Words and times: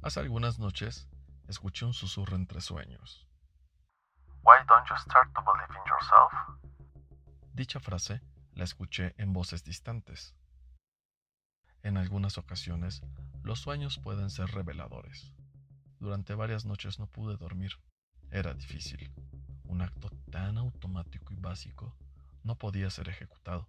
Hace 0.00 0.20
algunas 0.20 0.60
noches 0.60 1.08
escuché 1.48 1.84
un 1.84 1.92
susurro 1.92 2.36
entre 2.36 2.60
sueños. 2.60 3.26
Why 4.44 4.58
don't 4.68 4.88
you 4.88 4.96
start 4.96 5.32
to 5.34 5.42
believe 5.42 5.74
in 5.74 5.90
yourself? 5.90 6.32
Dicha 7.52 7.80
frase 7.80 8.22
la 8.52 8.62
escuché 8.62 9.14
en 9.18 9.32
voces 9.32 9.64
distantes. 9.64 10.36
En 11.82 11.96
algunas 11.96 12.38
ocasiones, 12.38 13.02
los 13.42 13.58
sueños 13.58 13.98
pueden 13.98 14.30
ser 14.30 14.46
reveladores. 14.52 15.32
Durante 15.98 16.34
varias 16.34 16.64
noches 16.64 17.00
no 17.00 17.08
pude 17.08 17.36
dormir. 17.36 17.72
Era 18.30 18.54
difícil. 18.54 19.12
Un 19.64 19.82
acto 19.82 20.10
tan 20.30 20.58
automático 20.58 21.32
y 21.32 21.36
básico 21.36 21.96
no 22.44 22.56
podía 22.56 22.88
ser 22.90 23.08
ejecutado. 23.08 23.68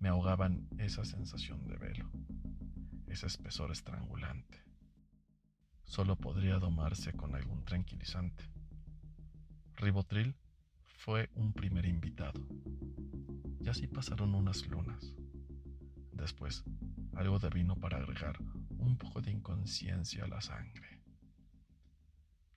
Me 0.00 0.08
ahogaban 0.08 0.68
esa 0.78 1.04
sensación 1.04 1.68
de 1.68 1.76
velo, 1.76 2.10
ese 3.06 3.28
espesor 3.28 3.70
estrangulante. 3.70 4.69
Solo 5.90 6.14
podría 6.14 6.60
domarse 6.60 7.12
con 7.14 7.34
algún 7.34 7.64
tranquilizante. 7.64 8.44
Ribotril 9.74 10.36
fue 10.86 11.30
un 11.34 11.52
primer 11.52 11.84
invitado. 11.84 12.46
Y 13.58 13.68
así 13.68 13.88
pasaron 13.88 14.36
unas 14.36 14.64
lunas. 14.68 15.16
Después, 16.12 16.62
algo 17.16 17.40
de 17.40 17.50
vino 17.50 17.74
para 17.74 17.96
agregar 17.96 18.38
un 18.78 18.98
poco 18.98 19.20
de 19.20 19.32
inconsciencia 19.32 20.26
a 20.26 20.28
la 20.28 20.40
sangre. 20.40 21.02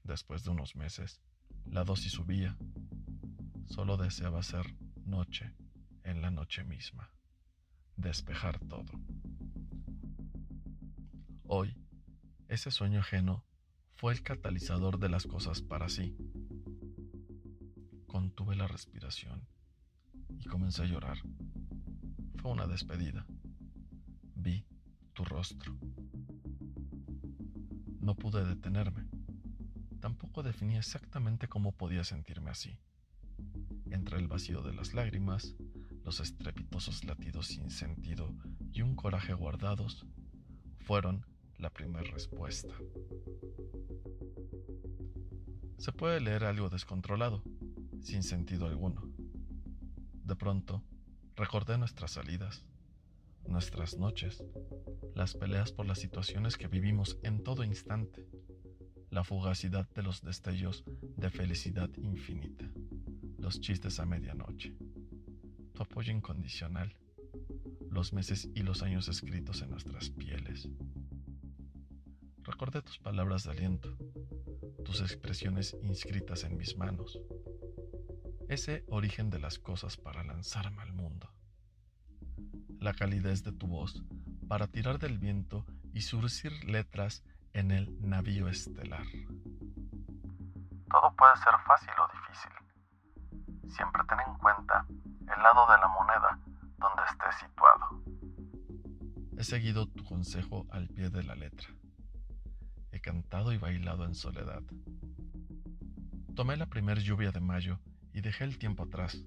Después 0.03 0.43
de 0.43 0.51
unos 0.51 0.75
meses, 0.75 1.19
la 1.65 1.83
dosis 1.83 2.11
subía. 2.11 2.55
Solo 3.65 3.97
deseaba 3.97 4.43
ser 4.43 4.75
noche 5.05 5.55
en 6.03 6.21
la 6.21 6.29
noche 6.29 6.63
misma. 6.63 7.09
Despejar 7.95 8.59
todo. 8.59 8.91
Hoy, 11.45 11.82
ese 12.53 12.69
sueño 12.69 12.99
ajeno 12.99 13.43
fue 13.95 14.13
el 14.13 14.21
catalizador 14.21 14.99
de 14.99 15.09
las 15.09 15.25
cosas 15.25 15.61
para 15.61 15.89
sí. 15.89 16.15
Contuve 18.05 18.55
la 18.55 18.67
respiración 18.67 19.47
y 20.39 20.45
comencé 20.45 20.83
a 20.83 20.85
llorar. 20.85 21.17
Fue 22.35 22.51
una 22.51 22.67
despedida. 22.67 23.25
Vi 24.35 24.67
tu 25.13 25.25
rostro. 25.25 25.75
No 27.99 28.15
pude 28.15 28.45
detenerme. 28.45 29.07
Tampoco 29.99 30.43
definí 30.43 30.75
exactamente 30.75 31.47
cómo 31.47 31.71
podía 31.71 32.03
sentirme 32.03 32.51
así. 32.51 32.77
Entre 33.89 34.19
el 34.19 34.27
vacío 34.27 34.61
de 34.61 34.73
las 34.73 34.93
lágrimas, 34.93 35.55
los 36.03 36.19
estrepitosos 36.19 37.03
latidos 37.03 37.47
sin 37.47 37.71
sentido 37.71 38.35
y 38.71 38.81
un 38.83 38.95
coraje 38.95 39.33
guardados, 39.33 40.05
fueron 40.77 41.25
la 41.63 41.69
primera 41.69 42.03
respuesta. 42.11 42.73
Se 45.77 45.93
puede 45.93 46.19
leer 46.19 46.43
algo 46.43 46.69
descontrolado, 46.69 47.41
sin 48.01 48.21
sentido 48.21 48.67
alguno. 48.67 49.09
De 50.25 50.35
pronto, 50.35 50.83
recordé 51.37 51.77
nuestras 51.77 52.11
salidas, 52.11 52.65
nuestras 53.47 53.97
noches, 53.97 54.43
las 55.15 55.35
peleas 55.35 55.71
por 55.71 55.85
las 55.85 55.99
situaciones 55.99 56.57
que 56.57 56.67
vivimos 56.67 57.17
en 57.23 57.41
todo 57.41 57.63
instante, 57.63 58.27
la 59.09 59.23
fugacidad 59.23 59.89
de 59.91 60.03
los 60.03 60.21
destellos 60.21 60.83
de 61.15 61.29
felicidad 61.29 61.89
infinita, 61.95 62.69
los 63.37 63.61
chistes 63.61 64.01
a 64.01 64.05
medianoche, 64.05 64.75
tu 65.73 65.81
apoyo 65.81 66.11
incondicional, 66.11 66.93
los 67.89 68.11
meses 68.11 68.49
y 68.53 68.63
los 68.63 68.83
años 68.83 69.07
escritos 69.07 69.61
en 69.61 69.69
nuestras 69.69 70.09
pieles. 70.09 70.67
Recordé 72.43 72.81
tus 72.81 72.99
palabras 72.99 73.43
de 73.45 73.51
aliento, 73.51 73.95
tus 74.83 74.99
expresiones 74.99 75.77
inscritas 75.81 76.43
en 76.43 76.57
mis 76.57 76.77
manos, 76.77 77.19
ese 78.49 78.83
origen 78.89 79.29
de 79.29 79.39
las 79.39 79.59
cosas 79.59 79.95
para 79.95 80.23
lanzarme 80.23 80.81
al 80.81 80.91
mundo, 80.91 81.33
la 82.79 82.93
calidez 82.93 83.43
de 83.43 83.53
tu 83.53 83.67
voz 83.67 84.03
para 84.47 84.67
tirar 84.67 84.99
del 84.99 85.17
viento 85.17 85.65
y 85.93 86.01
surcir 86.01 86.51
letras 86.65 87.23
en 87.53 87.71
el 87.71 87.95
navío 88.01 88.47
estelar. 88.47 89.05
Todo 90.89 91.15
puede 91.15 91.35
ser 91.37 91.53
fácil 91.65 91.93
o 91.97 92.07
difícil. 92.11 93.73
Siempre 93.73 94.03
ten 94.07 94.19
en 94.19 94.37
cuenta 94.37 94.85
el 94.89 95.41
lado 95.41 95.65
de 95.71 95.77
la 95.79 95.87
moneda 95.87 96.39
donde 96.77 97.03
estés 97.09 97.35
situado. 97.39 98.03
He 99.37 99.43
seguido 99.43 99.87
tu 99.87 100.03
consejo 100.03 100.67
al 100.71 100.87
pie 100.89 101.09
de 101.09 101.23
la 101.23 101.35
letra. 101.35 101.69
Cantado 103.03 103.51
y 103.51 103.57
bailado 103.57 104.05
en 104.05 104.15
soledad. 104.15 104.63
Tomé 106.35 106.57
la 106.57 106.65
primer 106.65 106.99
lluvia 106.99 107.31
de 107.31 107.41
mayo 107.41 107.79
y 108.13 108.21
dejé 108.21 108.45
el 108.45 108.57
tiempo 108.57 108.83
atrás. 108.83 109.23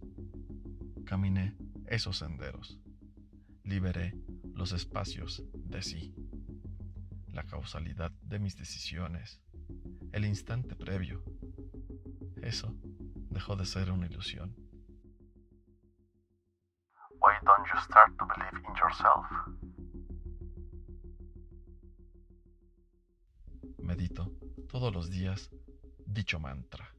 Caminé 1.04 1.54
esos 1.86 2.16
senderos. 2.16 2.80
Liberé 3.62 4.14
los 4.54 4.72
espacios 4.72 5.44
de 5.52 5.82
sí 5.82 6.14
la 7.36 7.42
causalidad 7.42 8.10
de 8.22 8.38
mis 8.38 8.56
decisiones, 8.56 9.42
el 10.12 10.24
instante 10.24 10.74
previo. 10.74 11.22
Eso 12.40 12.74
dejó 13.28 13.56
de 13.56 13.66
ser 13.66 13.90
una 13.90 14.06
ilusión. 14.06 14.56
Why 17.20 17.34
don't 17.42 17.66
you 17.70 17.78
start 17.80 18.16
to 18.16 18.26
believe 18.26 18.56
in 18.66 18.74
yourself? 18.74 19.65
Medito 23.86 24.32
todos 24.68 24.92
los 24.92 25.10
días 25.10 25.48
dicho 26.04 26.40
mantra. 26.40 26.95